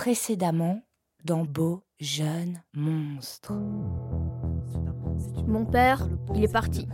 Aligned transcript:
Précédemment, 0.00 0.80
dans 1.26 1.44
Beau 1.44 1.82
Jeune 1.98 2.62
Monstre. 2.72 3.52
Mon 5.46 5.66
père, 5.66 6.08
il 6.34 6.42
est 6.42 6.50
parti. 6.50 6.88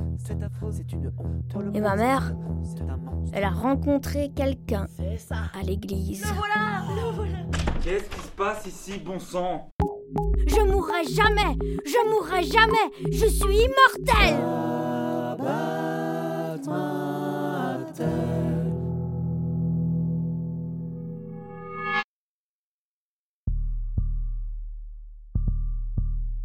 Et 1.73 1.81
ma 1.81 1.95
mère, 1.95 2.35
elle 3.33 3.45
a 3.45 3.51
rencontré 3.51 4.33
quelqu'un 4.35 4.89
à 5.31 5.63
l'église. 5.63 6.27
Qu'est-ce 7.85 8.11
qui 8.11 8.21
se 8.23 8.33
passe 8.37 8.67
ici, 8.67 8.99
bon 8.99 9.21
sang? 9.21 9.71
Je 10.49 10.69
mourrai 10.69 11.05
jamais 11.05 11.57
Je 11.85 12.11
mourrai 12.11 12.43
jamais 12.43 12.91
Je 13.13 13.27
suis 13.27 13.69
immortel 13.69 14.35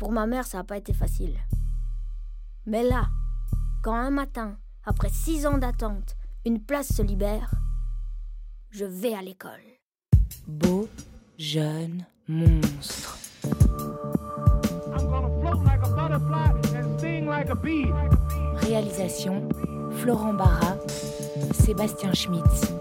Pour 0.02 0.12
ma 0.12 0.26
mère, 0.26 0.48
ça 0.48 0.58
n'a 0.58 0.64
pas 0.64 0.78
été 0.78 0.94
facile. 0.94 1.36
Mais 2.66 2.82
là, 2.82 3.10
quand 3.84 3.94
un 3.94 4.10
matin, 4.10 4.58
après 4.84 5.10
six 5.10 5.46
ans 5.46 5.60
d'attente, 5.60 6.16
une 6.44 6.60
place 6.60 6.91
se 6.91 7.04
libère, 7.04 7.52
je 8.72 8.84
vais 8.84 9.14
à 9.14 9.22
l'école. 9.22 9.62
Beau 10.48 10.90
Jeune 11.38 12.04
Monstre. 12.27 13.16
Réalisation 18.55 19.48
Florent 19.98 20.34
Barra, 20.34 20.77
Sébastien 21.54 22.12
Schmitz. 22.16 22.74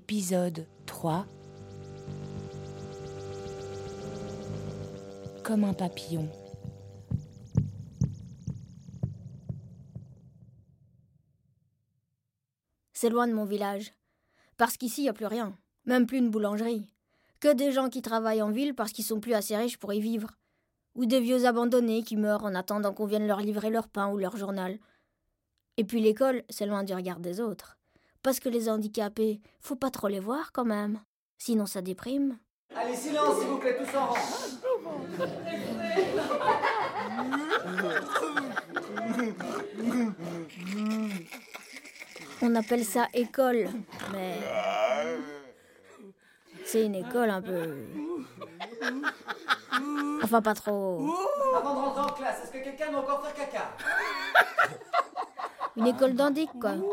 Épisode 0.00 0.64
3 0.86 1.26
Comme 5.42 5.64
un 5.64 5.72
papillon. 5.72 6.28
C'est 12.92 13.10
loin 13.10 13.26
de 13.26 13.32
mon 13.32 13.44
village. 13.44 13.92
Parce 14.56 14.76
qu'ici, 14.76 15.00
il 15.00 15.04
n'y 15.04 15.08
a 15.10 15.12
plus 15.12 15.26
rien. 15.26 15.58
Même 15.84 16.06
plus 16.06 16.18
une 16.18 16.30
boulangerie. 16.30 16.86
Que 17.40 17.52
des 17.52 17.72
gens 17.72 17.88
qui 17.88 18.00
travaillent 18.00 18.40
en 18.40 18.52
ville 18.52 18.76
parce 18.76 18.92
qu'ils 18.92 19.04
sont 19.04 19.18
plus 19.18 19.34
assez 19.34 19.56
riches 19.56 19.78
pour 19.78 19.92
y 19.92 20.00
vivre. 20.00 20.30
Ou 20.94 21.06
des 21.06 21.20
vieux 21.20 21.44
abandonnés 21.44 22.04
qui 22.04 22.16
meurent 22.16 22.44
en 22.44 22.54
attendant 22.54 22.94
qu'on 22.94 23.06
vienne 23.06 23.26
leur 23.26 23.40
livrer 23.40 23.70
leur 23.70 23.88
pain 23.88 24.12
ou 24.12 24.16
leur 24.16 24.36
journal. 24.36 24.78
Et 25.76 25.82
puis 25.82 26.00
l'école, 26.00 26.44
c'est 26.50 26.66
loin 26.66 26.84
du 26.84 26.94
regard 26.94 27.18
des 27.18 27.40
autres. 27.40 27.77
Parce 28.22 28.40
que 28.40 28.48
les 28.48 28.68
handicapés, 28.68 29.40
faut 29.60 29.76
pas 29.76 29.90
trop 29.90 30.08
les 30.08 30.20
voir 30.20 30.52
quand 30.52 30.64
même. 30.64 31.00
Sinon 31.38 31.66
ça 31.66 31.80
déprime. 31.80 32.38
Allez, 32.74 32.96
silence 32.96 33.38
s'il 33.38 33.48
vous 33.48 33.58
plaît, 33.58 33.76
tous 33.76 33.96
en 33.96 34.06
rang. 34.06 34.16
On 42.42 42.54
appelle 42.54 42.84
ça 42.84 43.08
école, 43.14 43.68
mais. 44.12 44.38
C'est 46.64 46.84
une 46.84 46.96
école 46.96 47.30
un 47.30 47.40
peu. 47.40 47.86
Enfin, 50.22 50.42
pas 50.42 50.54
trop. 50.54 51.14
Avant 51.56 51.74
de 51.74 51.78
rentrer 51.78 52.02
en 52.02 52.14
classe, 52.14 52.42
est-ce 52.44 52.52
que 52.52 52.62
quelqu'un 52.62 52.90
doit 52.90 53.00
encore 53.00 53.24
faire 53.24 53.34
caca? 53.34 53.70
Une 55.76 55.86
école 55.86 56.14
d'indique, 56.14 56.50
quoi. 56.60 56.74
Bon, 56.74 56.90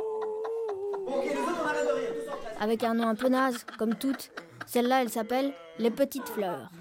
ok, 1.07 1.25
les 1.25 1.31
autres, 1.31 1.61
on 1.61 1.67
arrête 1.67 1.87
de 1.87 1.91
rire, 1.91 2.13
tous 2.13 2.31
en 2.31 2.37
classe. 2.37 2.44
Avec 2.59 2.83
un 2.83 2.93
nom 2.93 3.07
un 3.07 3.15
peu 3.15 3.27
naze, 3.27 3.65
comme 3.77 3.95
toutes. 3.95 4.31
Celle-là, 4.65 5.01
elle 5.01 5.09
s'appelle 5.09 5.53
Les 5.77 5.91
Petites 5.91 6.29
Fleurs. 6.29 6.71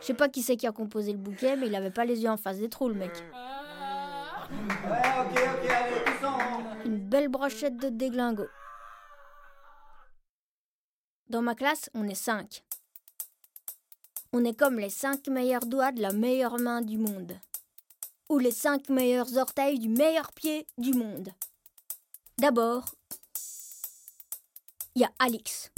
Je 0.00 0.06
sais 0.06 0.14
pas 0.14 0.28
qui 0.28 0.42
c'est 0.42 0.56
qui 0.56 0.66
a 0.66 0.72
composé 0.72 1.12
le 1.12 1.18
bouquet, 1.18 1.56
mais 1.56 1.66
il 1.66 1.74
avait 1.74 1.90
pas 1.90 2.04
les 2.04 2.22
yeux 2.22 2.30
en 2.30 2.36
face 2.36 2.58
des 2.58 2.68
trous, 2.68 2.88
le 2.88 2.94
mec. 2.94 3.12
Une 6.84 6.98
belle 6.98 7.28
brochette 7.28 7.76
de 7.76 7.88
déglingo. 7.88 8.46
Dans 11.28 11.42
ma 11.42 11.54
classe, 11.54 11.90
on 11.94 12.06
est 12.08 12.14
cinq. 12.14 12.64
On 14.32 14.44
est 14.44 14.58
comme 14.58 14.78
les 14.78 14.90
cinq 14.90 15.28
meilleurs 15.28 15.66
doigts 15.66 15.92
de 15.92 16.00
la 16.00 16.12
meilleure 16.12 16.58
main 16.58 16.80
du 16.80 16.96
monde. 16.96 17.38
Ou 18.28 18.38
les 18.38 18.50
cinq 18.50 18.88
meilleurs 18.88 19.36
orteils 19.36 19.78
du 19.78 19.88
meilleur 19.88 20.32
pied 20.32 20.66
du 20.76 20.92
monde. 20.92 21.30
D'abord, 22.38 22.84
il 24.98 25.02
y 25.02 25.04
a 25.04 25.10
Alix. 25.20 25.70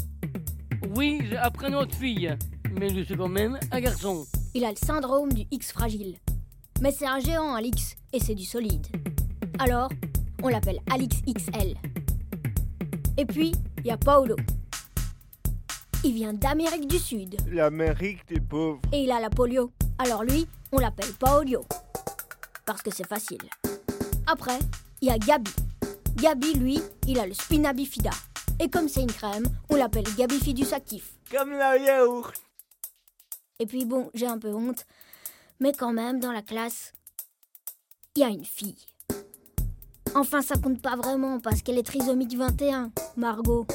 Oui, 0.97 1.21
j'ai 1.29 1.37
appris 1.37 1.67
une 1.69 1.75
autre 1.75 1.95
fille, 1.95 2.35
mais 2.73 2.89
je 2.89 3.03
suis 3.03 3.15
quand 3.19 3.29
même 3.29 3.59
un 3.71 3.81
garçon. 3.81 4.25
Il 4.55 4.65
a 4.65 4.71
le 4.71 4.77
syndrome 4.77 5.31
du 5.31 5.45
X 5.51 5.73
fragile. 5.73 6.17
Mais 6.81 6.91
c'est 6.91 7.07
un 7.07 7.21
géant, 7.21 7.55
Alix, 7.55 7.97
et 8.15 8.19
c'est 8.21 8.35
du 8.35 8.47
solide. 8.47 8.87
Alors, 9.59 9.91
on 10.43 10.49
l'appelle 10.49 10.79
Alix 10.91 11.21
XL. 11.29 11.77
Et 13.19 13.27
puis, 13.27 13.53
il 13.81 13.87
y 13.89 13.91
a 13.91 13.99
Paolo. 13.99 14.37
Il 16.03 16.15
vient 16.15 16.33
d'Amérique 16.33 16.89
du 16.89 16.99
Sud, 16.99 17.37
L'Amérique 17.53 18.27
des 18.27 18.41
pauvres. 18.41 18.81
et 18.91 19.03
il 19.03 19.11
a 19.11 19.21
la 19.21 19.29
polio. 19.29 19.71
Alors 19.99 20.25
lui, 20.25 20.47
on 20.73 20.79
l'appelle 20.79 21.13
Paolio. 21.19 21.63
Parce 22.65 22.81
que 22.81 22.91
c'est 22.91 23.07
facile. 23.07 23.43
Après, 24.27 24.59
il 25.03 25.09
y 25.09 25.11
a 25.11 25.19
Gabi. 25.19 25.51
Gabi, 26.17 26.55
lui, 26.55 26.79
il 27.07 27.19
a 27.19 27.27
le 27.27 27.35
spina 27.35 27.75
bifida. 27.75 28.13
Et 28.61 28.69
comme 28.69 28.89
c'est 28.89 29.01
une 29.03 29.13
crème, 29.13 29.45
on 29.71 29.77
l'appelle 29.77 30.05
Gabifidus 30.17 30.73
actif. 30.75 31.15
Comme 31.31 31.51
la 31.53 31.77
yaourt. 31.79 32.35
Et 33.59 33.67
puis 33.67 33.85
bon, 33.85 34.11
j'ai 34.15 34.27
un 34.27 34.39
peu 34.39 34.53
honte, 34.53 34.87
mais 35.61 35.73
quand 35.73 35.93
même, 35.93 36.21
dans 36.21 36.33
la 36.33 36.43
classe, 36.43 36.93
il 38.17 38.21
y 38.21 38.25
a 38.25 38.29
une 38.29 38.45
fille. 38.45 38.87
Enfin, 40.15 40.43
ça 40.43 40.57
compte 40.57 40.83
pas 40.83 40.97
vraiment 40.97 41.41
parce 41.41 41.63
qu'elle 41.63 41.79
est 41.79 41.83
trisomique 41.87 42.37
21, 42.37 42.91
Margot. 43.17 43.67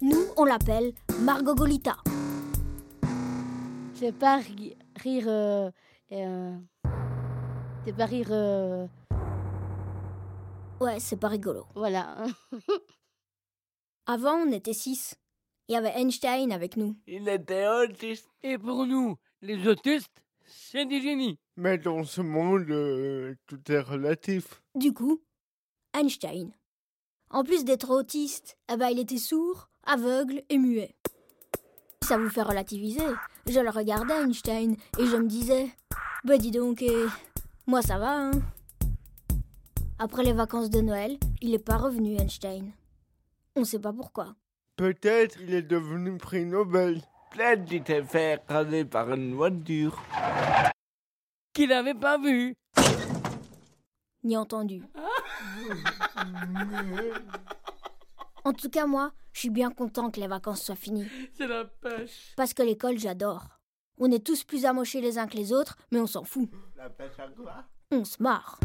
Nous, 0.00 0.24
on 0.36 0.44
l'appelle 0.44 0.92
Margot 1.20 1.54
Golita. 1.54 1.96
C'est 3.94 4.12
pas 4.12 4.36
ri- 4.38 4.76
rire. 5.00 5.24
euh, 5.28 5.70
euh, 6.12 6.56
c'est 7.86 7.96
pas 7.96 8.04
rire. 8.06 8.28
euh, 8.30 8.86
Ouais, 10.80 10.98
c'est 10.98 11.16
pas 11.16 11.28
rigolo. 11.28 11.64
voilà. 11.74 12.16
Avant, 14.06 14.36
on 14.36 14.52
était 14.52 14.72
six. 14.72 15.14
Il 15.68 15.74
y 15.74 15.76
avait 15.76 15.92
Einstein 15.96 16.50
avec 16.52 16.76
nous. 16.76 16.96
Il 17.06 17.28
était 17.28 17.66
autiste. 17.68 18.28
Et 18.42 18.58
pour 18.58 18.84
nous, 18.84 19.16
les 19.40 19.68
autistes, 19.68 20.22
c'est 20.44 20.86
des 20.86 21.00
génies. 21.00 21.38
Mais 21.56 21.78
dans 21.78 22.02
ce 22.04 22.20
monde, 22.20 22.68
euh, 22.70 23.34
tout 23.46 23.60
est 23.70 23.80
relatif. 23.80 24.62
Du 24.74 24.92
coup, 24.92 25.22
Einstein. 25.94 26.50
En 27.30 27.44
plus 27.44 27.64
d'être 27.64 27.90
autiste, 27.90 28.58
eh 28.72 28.76
ben, 28.76 28.88
il 28.88 28.98
était 28.98 29.18
sourd, 29.18 29.68
aveugle 29.84 30.42
et 30.48 30.58
muet. 30.58 30.94
Ça 32.02 32.18
vous 32.18 32.28
fait 32.28 32.42
relativiser. 32.42 33.06
Je 33.46 33.60
le 33.60 33.70
regardais, 33.70 34.20
Einstein, 34.20 34.76
et 34.98 35.06
je 35.06 35.16
me 35.16 35.28
disais, 35.28 35.70
bah 36.24 36.38
dis 36.38 36.50
donc, 36.50 36.82
eh, 36.82 37.06
moi 37.66 37.82
ça 37.82 37.98
va, 37.98 38.18
hein. 38.18 38.32
Après 39.98 40.24
les 40.24 40.32
vacances 40.32 40.70
de 40.70 40.80
Noël, 40.80 41.18
il 41.40 41.52
n'est 41.52 41.58
pas 41.58 41.76
revenu, 41.76 42.16
Einstein. 42.16 42.72
On 43.56 43.64
sait 43.64 43.78
pas 43.78 43.92
pourquoi. 43.92 44.34
Peut-être 44.76 45.38
il 45.40 45.52
est 45.54 45.62
devenu 45.62 46.16
prix 46.16 46.46
Nobel. 46.46 47.02
Peut-être 47.34 48.06
fait 48.08 48.34
écraser 48.34 48.84
par 48.84 49.12
une 49.12 49.34
voiture. 49.34 50.02
Qu'il 51.52 51.68
n'avait 51.68 51.94
pas 51.94 52.18
vu. 52.18 52.54
Ni 54.24 54.36
entendu. 54.36 54.82
En 58.44 58.52
tout 58.52 58.70
cas, 58.70 58.86
moi, 58.86 59.12
je 59.32 59.40
suis 59.40 59.50
bien 59.50 59.70
content 59.70 60.10
que 60.10 60.20
les 60.20 60.26
vacances 60.28 60.62
soient 60.62 60.76
finies. 60.76 61.08
C'est 61.34 61.46
la 61.46 61.64
pêche. 61.64 62.32
Parce 62.36 62.54
que 62.54 62.62
l'école, 62.62 62.98
j'adore. 62.98 63.48
On 63.98 64.10
est 64.10 64.24
tous 64.24 64.44
plus 64.44 64.64
amochés 64.64 65.00
les 65.00 65.18
uns 65.18 65.26
que 65.26 65.36
les 65.36 65.52
autres, 65.52 65.76
mais 65.90 66.00
on 66.00 66.06
s'en 66.06 66.24
fout. 66.24 66.48
La 66.76 66.88
pêche 66.90 67.18
à 67.18 67.28
quoi? 67.28 67.64
On 67.90 68.04
se 68.04 68.22
marre. 68.22 68.58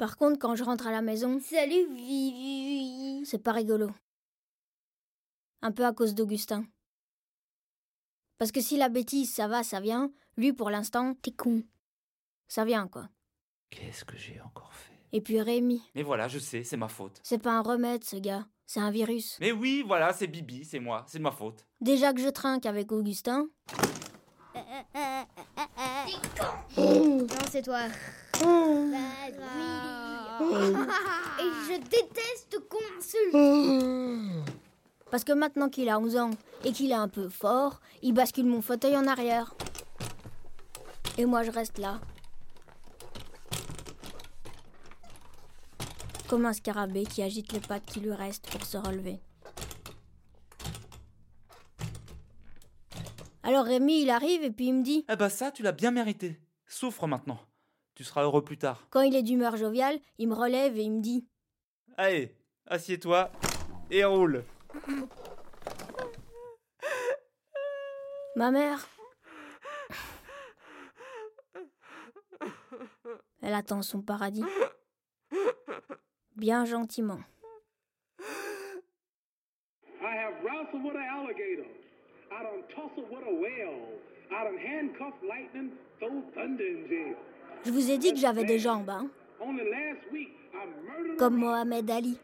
Par 0.00 0.16
contre, 0.16 0.38
quand 0.38 0.56
je 0.56 0.64
rentre 0.64 0.86
à 0.86 0.92
la 0.92 1.02
maison, 1.02 1.38
Salut, 1.42 1.86
Vivi. 1.94 3.20
c'est 3.26 3.36
pas 3.42 3.52
rigolo. 3.52 3.90
Un 5.60 5.72
peu 5.72 5.84
à 5.84 5.92
cause 5.92 6.14
d'Augustin. 6.14 6.64
Parce 8.38 8.50
que 8.50 8.62
si 8.62 8.78
la 8.78 8.88
bêtise, 8.88 9.30
ça 9.30 9.46
va, 9.46 9.62
ça 9.62 9.78
vient, 9.78 10.10
lui, 10.38 10.54
pour 10.54 10.70
l'instant, 10.70 11.12
t'es 11.20 11.32
con. 11.32 11.64
Ça 12.48 12.64
vient, 12.64 12.88
quoi. 12.88 13.10
Qu'est-ce 13.68 14.06
que 14.06 14.16
j'ai 14.16 14.40
encore 14.40 14.72
fait? 14.72 14.94
Et 15.12 15.20
puis 15.20 15.38
Rémi, 15.38 15.82
Mais 15.94 16.02
voilà, 16.02 16.28
je 16.28 16.38
sais, 16.38 16.64
c'est 16.64 16.78
ma 16.78 16.88
faute. 16.88 17.20
c'est 17.22 17.42
pas 17.42 17.52
un 17.52 17.60
remède, 17.60 18.02
ce 18.02 18.16
gars. 18.16 18.46
C'est 18.64 18.80
un 18.80 18.90
virus. 18.90 19.36
Mais 19.38 19.52
oui, 19.52 19.84
voilà, 19.86 20.14
c'est 20.14 20.28
Bibi, 20.28 20.64
c'est 20.64 20.80
moi, 20.80 21.04
c'est 21.08 21.18
de 21.18 21.24
ma 21.24 21.30
faute. 21.32 21.66
Déjà 21.82 22.14
que 22.14 22.22
je 22.22 22.28
trinque 22.30 22.64
avec 22.64 22.90
Augustin, 22.90 23.48
Non, 26.78 27.26
c'est 27.50 27.62
toi. 27.62 27.82
Et 30.40 31.50
je 31.68 31.78
déteste 31.78 32.58
qu'on 32.68 32.78
m'insulte. 32.94 34.46
parce 35.10 35.24
que 35.24 35.32
maintenant 35.32 35.68
qu'il 35.68 35.88
a 35.88 35.98
11 35.98 36.16
ans 36.16 36.30
et 36.64 36.72
qu'il 36.72 36.90
est 36.90 36.94
un 36.94 37.08
peu 37.08 37.28
fort, 37.28 37.80
il 38.02 38.12
bascule 38.14 38.46
mon 38.46 38.62
fauteuil 38.62 38.96
en 38.96 39.06
arrière. 39.06 39.54
Et 41.18 41.26
moi 41.26 41.42
je 41.42 41.50
reste 41.50 41.78
là. 41.78 42.00
Comme 46.28 46.46
un 46.46 46.52
scarabée 46.52 47.04
qui 47.04 47.22
agite 47.22 47.52
les 47.52 47.60
pattes 47.60 47.84
qui 47.86 48.00
lui 48.00 48.12
restent 48.12 48.48
pour 48.50 48.64
se 48.64 48.78
relever. 48.78 49.20
Alors 53.42 53.64
Rémi, 53.64 54.02
il 54.02 54.10
arrive 54.10 54.44
et 54.44 54.50
puis 54.50 54.66
il 54.68 54.74
me 54.74 54.82
dit, 54.84 55.04
Eh 55.10 55.16
ben 55.16 55.28
ça, 55.28 55.50
tu 55.50 55.62
l'as 55.62 55.72
bien 55.72 55.90
mérité. 55.90 56.40
Souffre 56.66 57.06
maintenant. 57.08 57.40
Tu 58.00 58.04
seras 58.04 58.22
heureux 58.22 58.42
plus 58.42 58.56
tard. 58.56 58.86
quand 58.88 59.02
il 59.02 59.14
est 59.14 59.22
d'humeur 59.22 59.58
joviale, 59.58 60.00
il 60.16 60.26
me 60.26 60.34
relève 60.34 60.74
et 60.78 60.84
il 60.84 60.90
me 60.90 61.02
dit, 61.02 61.26
Allez, 61.98 62.34
assieds-toi 62.66 63.30
et 63.90 64.04
roule. 64.04 64.42
Ma 68.36 68.50
mère. 68.50 68.88
Elle 73.42 73.52
attend 73.52 73.82
son 73.82 74.00
paradis. 74.00 74.46
Bien 76.36 76.64
gentiment. 76.64 77.20
I 80.00 80.16
have 80.16 80.42
wrestled 80.42 80.84
with 80.84 80.96
an 80.96 81.04
alligator. 81.04 81.68
I 82.32 82.44
done 82.44 82.62
tussled 82.74 83.10
with 83.10 83.24
a 83.28 83.34
whale. 83.42 84.00
I 84.30 84.44
done 84.44 84.56
handcuffed 84.56 85.22
lightning, 85.22 85.72
throw 85.98 86.22
thunder 86.34 86.64
in 86.64 86.88
jail. 86.88 87.16
Je 87.64 87.70
vous 87.70 87.90
ai 87.90 87.98
dit 87.98 88.12
que 88.12 88.18
j'avais 88.18 88.44
des 88.44 88.58
jambes, 88.58 88.88
hein 88.88 89.08
Comme 91.18 91.36
Mohamed 91.36 91.90
Ali. 91.90 92.18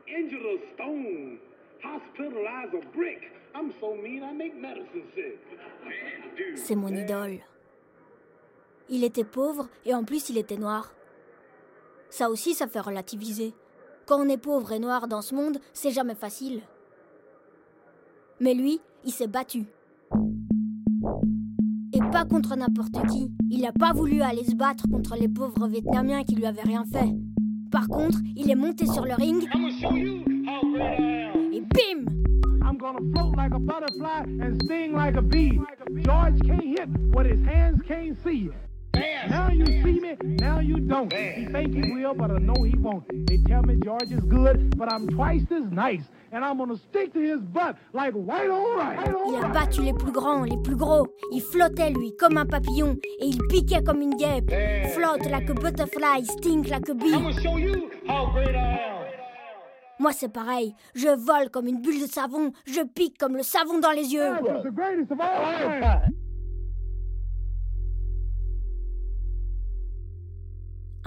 C'est 6.54 6.74
mon 6.74 6.88
idole. 6.88 7.38
Il 8.88 9.04
était 9.04 9.24
pauvre 9.24 9.68
et 9.84 9.94
en 9.94 10.04
plus 10.04 10.30
il 10.30 10.38
était 10.38 10.56
noir. 10.56 10.94
Ça 12.08 12.30
aussi, 12.30 12.54
ça 12.54 12.66
fait 12.68 12.80
relativiser. 12.80 13.52
Quand 14.06 14.24
on 14.24 14.28
est 14.28 14.38
pauvre 14.38 14.72
et 14.72 14.78
noir 14.78 15.08
dans 15.08 15.22
ce 15.22 15.34
monde, 15.34 15.58
c'est 15.72 15.90
jamais 15.90 16.14
facile. 16.14 16.62
Mais 18.40 18.54
lui, 18.54 18.80
il 19.04 19.12
s'est 19.12 19.26
battu. 19.26 19.64
Pas 22.16 22.24
contre 22.24 22.56
n'importe 22.56 22.94
qui. 23.08 23.30
Il 23.50 23.60
n'a 23.60 23.72
pas 23.72 23.92
voulu 23.92 24.22
aller 24.22 24.42
se 24.42 24.54
battre 24.54 24.84
contre 24.90 25.16
les 25.20 25.28
pauvres 25.28 25.68
Vietnamiens 25.68 26.24
qui 26.24 26.34
lui 26.34 26.46
avaient 26.46 26.62
rien 26.62 26.82
fait. 26.90 27.14
Par 27.70 27.88
contre, 27.88 28.16
il 28.34 28.50
est 28.50 28.54
monté 28.54 28.86
sur 28.86 29.04
le 29.04 29.12
ring 29.12 29.42
et 31.52 31.60
bim 31.60 32.06
I'm 32.64 32.78
gonna 32.78 33.00
float 33.12 33.36
like 33.36 33.52
a 33.52 33.58
butterfly 33.58 34.22
and 34.40 34.58
sting 34.64 34.94
like 34.94 35.14
a 35.18 35.20
bee. 35.20 35.60
George 36.06 36.40
can't 36.46 36.64
hit 36.64 36.88
what 37.12 37.26
his 37.26 37.44
hands 37.46 37.82
can't 37.86 38.16
see. 38.24 38.48
Now 39.28 39.50
you 39.50 39.66
see 39.66 40.00
me, 40.00 40.16
now 40.22 40.60
you 40.60 40.78
don't. 40.78 41.12
He 41.12 41.46
think 41.46 41.74
he 41.74 41.92
will, 41.92 42.14
but 42.14 42.30
I 42.30 42.38
know 42.38 42.62
he 42.62 42.74
won't. 42.76 43.04
They 43.26 43.38
tell 43.46 43.62
me 43.62 43.76
George 43.84 44.10
is 44.10 44.20
good, 44.20 44.76
but 44.76 44.92
I'm 44.92 45.06
twice 45.08 45.44
as 45.50 45.70
nice. 45.70 46.04
And 46.32 46.44
I'm 46.44 46.58
gonna 46.58 46.76
stick 46.76 47.12
to 47.14 47.20
his 47.20 47.40
butt 47.40 47.76
like 47.92 48.14
white 48.14 48.50
on 48.50 48.78
rice. 48.78 48.98
White 48.98 49.14
on 49.14 49.34
Il 49.34 49.44
a 49.44 49.48
battu 49.48 49.82
les 49.82 49.92
plus 49.92 50.12
grands, 50.12 50.44
les 50.44 50.56
plus 50.62 50.76
gros. 50.76 51.06
Il 51.32 51.40
flottait, 51.40 51.90
lui, 51.90 52.12
comme 52.18 52.36
un 52.36 52.46
papillon. 52.46 52.96
Et 53.20 53.26
il 53.26 53.38
piquait 53.48 53.82
comme 53.82 54.00
une 54.00 54.16
guêpe. 54.16 54.50
Flotte 54.94 55.26
like 55.30 55.48
a 55.50 55.54
butterfly, 55.54 56.24
stink 56.24 56.68
like 56.68 56.88
a 56.88 56.94
bee. 56.94 57.14
I'ma 57.14 57.32
show 57.32 57.56
you 57.56 57.90
how 58.08 58.30
great 58.32 58.54
I 58.54 58.78
am. 58.78 58.96
Moi, 59.98 60.12
c'est 60.12 60.28
pareil. 60.28 60.74
Je 60.94 61.08
vole 61.08 61.48
comme 61.50 61.68
une 61.68 61.80
bulle 61.80 62.02
de 62.02 62.06
savon. 62.06 62.52
Je 62.66 62.82
pique 62.82 63.16
comme 63.18 63.34
le 63.36 63.42
savon 63.42 63.78
dans 63.78 63.92
les 63.92 64.12
yeux. 64.12 64.30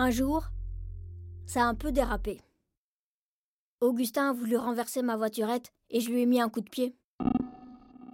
Un 0.02 0.12
jour, 0.12 0.46
ça 1.46 1.66
a 1.66 1.68
un 1.68 1.76
peu 1.76 1.92
dérapé. 1.92 2.40
Augustin 3.82 4.30
a 4.30 4.34
voulu 4.34 4.56
renverser 4.56 5.02
ma 5.02 5.18
voiturette 5.18 5.74
et 5.90 6.00
je 6.00 6.10
lui 6.10 6.22
ai 6.22 6.26
mis 6.26 6.40
un 6.40 6.48
coup 6.48 6.62
de 6.62 6.70
pied. 6.70 6.96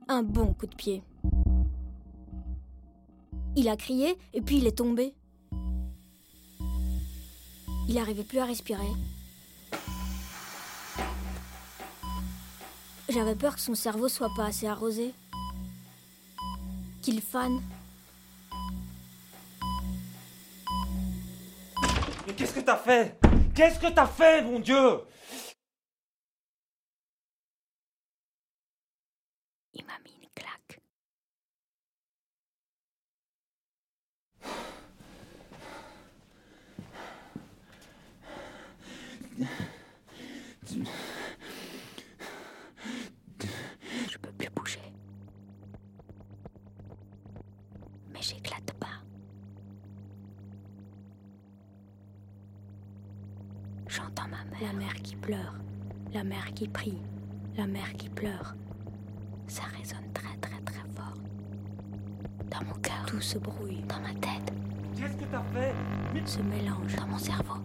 Un 0.08 0.24
bon 0.24 0.56
coup 0.56 0.66
de 0.66 0.74
pied. 0.74 1.04
Il 3.56 3.70
a 3.70 3.78
crié 3.78 4.18
et 4.34 4.42
puis 4.42 4.58
il 4.58 4.66
est 4.66 4.80
tombé. 4.80 5.14
Il 7.88 7.94
n'arrivait 7.94 8.24
plus 8.24 8.40
à 8.40 8.46
respirer. 8.46 8.92
J'avais 13.10 13.36
peur 13.36 13.54
que 13.54 13.62
son 13.62 13.76
cerveau 13.76 14.08
soit 14.08 14.34
pas 14.36 14.46
assez 14.46 14.66
arrosé. 14.66 15.14
Qu'il 17.04 17.22
fane. 17.22 17.62
Mais 22.28 22.34
qu'est-ce 22.34 22.54
que 22.54 22.60
t'as 22.62 22.78
fait? 22.78 23.20
Qu'est-ce 23.54 23.80
que 23.80 23.88
t'as 23.88 24.08
fait, 24.08 24.42
mon 24.42 24.60
Dieu? 24.60 25.02
Il 29.74 29.86
m'a 29.86 29.94
mis 30.04 30.12
une 30.22 30.30
claque. 30.34 30.80
Je 44.10 44.18
peux 44.18 44.32
plus 44.32 44.50
bouger. 44.50 44.80
Mais 48.12 48.22
j'éclate 48.22 48.65
mère. 54.86 54.94
La 54.94 54.94
mère 54.94 55.02
qui 55.02 55.16
pleure. 55.16 55.56
La 56.14 56.24
mère 56.24 56.54
qui 56.54 56.68
prie. 56.68 56.98
La 57.58 57.68
mère 57.68 57.94
qui 57.98 58.10
pleure. 58.10 58.56
Ça 59.48 59.64
résonne 59.78 60.12
très 60.14 60.36
très 60.38 60.60
très 60.62 60.84
fort. 60.96 61.14
Dans 62.52 62.66
mon 62.66 62.74
cœur, 62.82 63.06
tout 63.08 63.22
se 63.22 63.38
brouille. 63.38 63.84
Dans 63.88 64.00
ma 64.02 64.14
tête, 64.20 64.54
Qu'est-ce 64.96 65.18
que 65.18 65.26
t'as 65.32 65.44
fait? 65.54 65.74
Se 66.26 66.40
mélange. 66.42 66.96
Dans 66.96 67.08
mon 67.08 67.18
cerveau. 67.18 67.56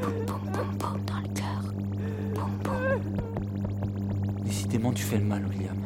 Boum 0.00 0.24
boum 0.26 0.52
boum 0.52 0.76
boum 0.78 1.04
dans 1.06 1.20
le 1.20 1.28
cœur. 1.34 1.72
Boum 2.34 2.58
boum. 2.62 4.44
Décidément, 4.44 4.92
tu 4.92 5.02
fais 5.02 5.18
le 5.18 5.24
mal, 5.24 5.44
William. 5.46 5.76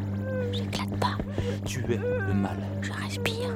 J'éclate 0.53 0.97
pas. 0.99 1.17
Tu 1.65 1.81
es 1.93 1.99
le 1.99 2.35
mal. 2.35 2.59
Je 2.83 2.93
respire. 2.93 3.51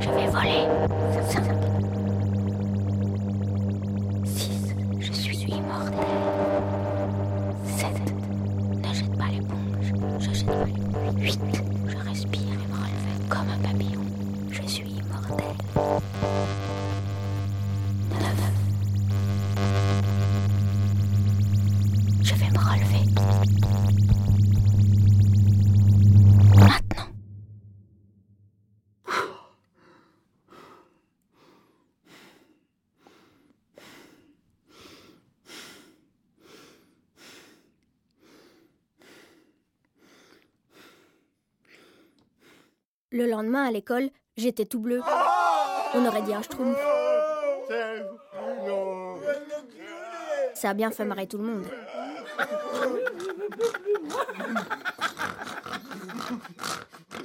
Je 0.00 0.08
vais 0.10 0.26
voler. 0.26 0.66
Cinq. 1.28 1.44
Six. 4.24 4.74
Je 5.00 5.12
suis 5.12 5.52
immortel. 5.52 5.94
7. 7.66 7.86
Ne 8.82 8.94
jette 8.94 9.16
pas 9.16 9.28
l'éponge. 9.30 9.92
Je 10.18 10.32
jette 10.32 10.46
pas 10.46 10.64
l'éponge. 10.64 11.16
8. 11.18 11.40
Je 11.88 11.96
respire 12.08 12.40
et 12.40 12.68
me 12.68 12.74
relever 12.74 13.28
comme 13.28 13.48
un 13.50 13.58
papillon. 13.68 14.02
Je 14.50 14.62
suis 14.62 14.90
immortel. 14.90 15.44
9. 18.10 18.26
Je 22.22 22.34
vais 22.34 22.50
me 22.50 22.58
relever. 22.58 23.61
Le 43.12 43.26
lendemain, 43.26 43.64
à 43.64 43.70
l'école, 43.70 44.08
j'étais 44.38 44.64
tout 44.64 44.80
bleu. 44.80 45.02
Ah 45.04 45.92
On 45.94 46.06
aurait 46.06 46.22
dit 46.22 46.32
un 46.32 46.40
schtroumpf. 46.40 46.78
Ça 50.54 50.70
a 50.70 50.74
bien 50.74 50.90
fait 50.90 51.04
marrer 51.04 51.26
tout 51.26 51.36
le 51.36 51.44
monde. 51.44 51.66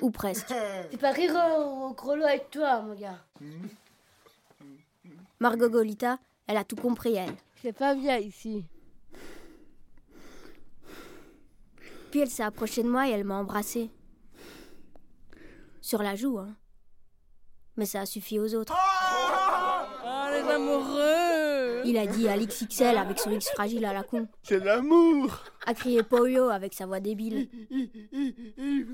Ou 0.02 0.12
presque. 0.12 0.48
Fais 0.48 0.98
pas 0.98 1.12
rire 1.12 1.34
au, 1.58 1.94
crollo 1.94 2.26
avec 2.26 2.52
toi, 2.52 2.82
mon 2.82 2.94
gars. 2.94 3.20
Margot 5.40 5.70
Golita, 5.70 6.18
elle 6.48 6.58
a 6.58 6.66
tout 6.66 6.76
compris, 6.76 7.16
elle. 7.16 7.34
C'est 7.62 7.74
pas 7.74 7.96
bien 7.96 8.18
ici. 8.18 8.66
Puis 12.12 12.20
elle 12.20 12.30
s'est 12.30 12.44
approchée 12.44 12.84
de 12.84 12.90
moi 12.90 13.08
et 13.08 13.12
elle 13.12 13.24
m'a 13.24 13.36
embrassée. 13.36 13.90
Sur 15.88 16.04
la 16.04 16.16
joue, 16.18 16.38
hein. 16.38 16.54
Mais 17.78 17.86
ça 17.86 18.02
a 18.02 18.06
suffi 18.06 18.40
aux 18.40 18.56
autres. 18.56 18.74
Ah, 18.76 20.30
les 20.34 20.42
amoureux 20.52 21.82
Il 21.86 21.98
a 21.98 22.06
dit 22.06 22.28
à 22.28 22.36
l'XXL 22.36 22.98
avec 22.98 23.18
son 23.18 23.32
X 23.32 23.52
fragile 23.52 23.86
à 23.86 23.94
la 23.94 24.04
con. 24.04 24.28
C'est 24.44 24.62
l'amour. 24.62 25.46
A 25.66 25.74
crié 25.74 26.04
Polio 26.04 26.50
avec 26.50 26.74
sa 26.74 26.88
voix 26.88 27.00
débile. 27.00 27.48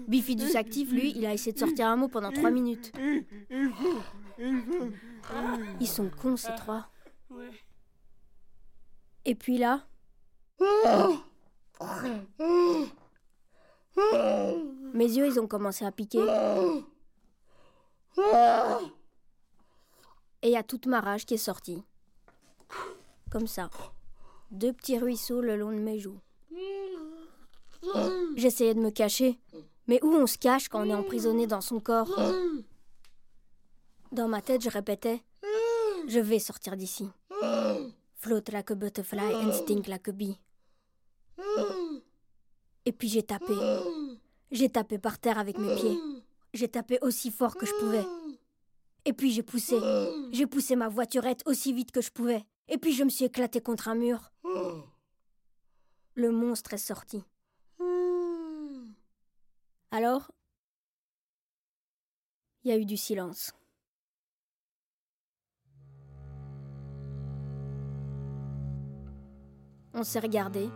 Bifidus 0.07 0.55
actif, 0.55 0.91
lui, 0.91 1.13
il 1.15 1.25
a 1.25 1.33
essayé 1.33 1.53
de 1.53 1.57
sortir 1.57 1.87
un 1.87 1.95
mot 1.95 2.09
pendant 2.09 2.31
trois 2.31 2.51
minutes. 2.51 2.91
Ils 4.37 5.87
sont 5.87 6.11
cons, 6.21 6.37
ces 6.37 6.53
trois. 6.53 6.91
Et 9.25 9.33
puis 9.33 9.57
là, 9.57 9.87
mes 14.93 15.11
yeux, 15.11 15.27
ils 15.27 15.39
ont 15.39 15.47
commencé 15.47 15.85
à 15.85 15.91
piquer. 15.91 16.23
Et 20.41 20.47
il 20.47 20.51
y 20.51 20.57
a 20.57 20.63
toute 20.63 20.85
ma 20.85 21.01
rage 21.01 21.25
qui 21.25 21.33
est 21.33 21.37
sortie. 21.37 21.83
Comme 23.31 23.47
ça. 23.47 23.69
Deux 24.51 24.73
petits 24.73 24.99
ruisseaux 24.99 25.41
le 25.41 25.57
long 25.57 25.71
de 25.71 25.79
mes 25.79 25.99
joues. 25.99 26.19
J'essayais 28.35 28.73
de 28.73 28.79
me 28.79 28.91
cacher. 28.91 29.39
Mais 29.87 29.99
où 30.03 30.13
on 30.13 30.27
se 30.27 30.37
cache 30.37 30.69
quand 30.69 30.85
on 30.85 30.89
est 30.89 30.93
emprisonné 30.93 31.47
dans 31.47 31.61
son 31.61 31.79
corps? 31.79 32.09
Dans 34.11 34.27
ma 34.27 34.41
tête, 34.41 34.61
je 34.61 34.69
répétais 34.69 35.23
Je 36.07 36.19
vais 36.19 36.39
sortir 36.39 36.77
d'ici. 36.77 37.09
Float 38.17 38.43
like 38.51 38.71
a 38.71 38.75
butterfly 38.75 39.33
and 39.33 39.51
stink 39.53 39.87
like 39.87 40.07
a 40.07 40.11
bee. 40.11 40.37
Et 42.85 42.91
puis 42.91 43.09
j'ai 43.09 43.23
tapé. 43.23 43.53
J'ai 44.53 44.69
tapé 44.69 44.99
par 44.99 45.17
terre 45.17 45.39
avec 45.39 45.57
mes 45.57 45.75
pieds. 45.75 45.97
J'ai 46.53 46.67
tapé 46.67 46.99
aussi 47.01 47.31
fort 47.31 47.55
que 47.55 47.65
je 47.65 47.73
pouvais. 47.79 48.05
Et 49.03 49.11
puis 49.11 49.31
j'ai 49.31 49.41
poussé. 49.41 49.79
J'ai 50.31 50.45
poussé 50.45 50.75
ma 50.75 50.89
voiturette 50.89 51.41
aussi 51.47 51.73
vite 51.73 51.91
que 51.91 52.01
je 52.01 52.11
pouvais. 52.11 52.45
Et 52.67 52.77
puis 52.77 52.93
je 52.93 53.03
me 53.03 53.09
suis 53.09 53.25
éclaté 53.25 53.61
contre 53.61 53.87
un 53.87 53.95
mur. 53.95 54.31
Le 56.13 56.31
monstre 56.31 56.73
est 56.73 56.77
sorti. 56.77 57.23
Alors, 59.89 60.31
il 62.63 62.69
y 62.69 62.73
a 62.73 62.77
eu 62.77 62.85
du 62.85 62.95
silence. 62.95 63.53
On 69.95 70.03
s'est 70.03 70.19
regardé. 70.19 70.69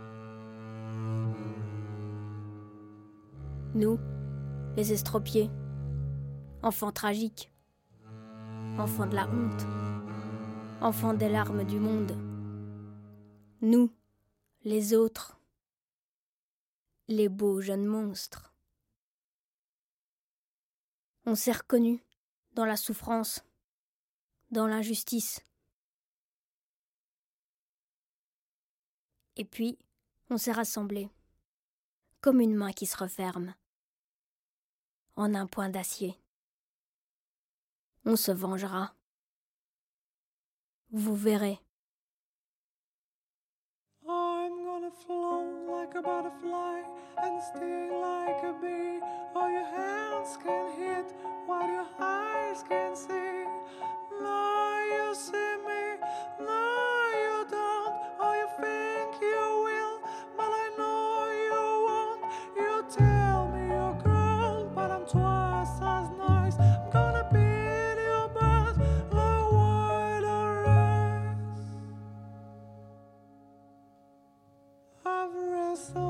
Nous, 3.74 3.98
les 4.76 4.92
estropiés, 4.94 5.50
enfants 6.62 6.90
tragiques, 6.90 7.52
enfants 8.78 9.06
de 9.06 9.14
la 9.14 9.28
honte, 9.28 9.66
enfants 10.80 11.12
des 11.12 11.28
larmes 11.28 11.64
du 11.64 11.78
monde. 11.78 12.16
Nous, 13.60 13.92
les 14.64 14.94
autres, 14.94 15.38
les 17.08 17.28
beaux 17.28 17.60
jeunes 17.60 17.84
monstres. 17.84 18.54
On 21.26 21.34
s'est 21.34 21.52
reconnus 21.52 22.00
dans 22.54 22.64
la 22.64 22.76
souffrance, 22.78 23.44
dans 24.50 24.66
l'injustice. 24.66 25.42
Et 29.36 29.44
puis, 29.44 29.78
on 30.30 30.38
s'est 30.38 30.52
rassemblés, 30.52 31.10
comme 32.28 32.42
une 32.42 32.56
main 32.56 32.72
qui 32.72 32.84
se 32.84 32.98
referme, 32.98 33.54
en 35.16 35.34
un 35.34 35.46
point 35.46 35.70
d'acier. 35.70 36.14
On 38.04 38.16
se 38.16 38.32
vengera. 38.32 38.92
Vous 40.90 41.16
verrez. 41.16 41.58
I'm 44.06 44.62
gonna 44.62 44.90
float 44.90 45.70
like 45.70 45.94
a 45.94 46.02
butterfly 46.02 46.82
and 47.16 47.42
sting 47.42 47.92
like 47.98 48.44
a 48.44 48.52
bee. 48.60 48.87
so 75.78 76.07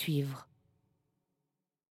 suivre. 0.00 0.49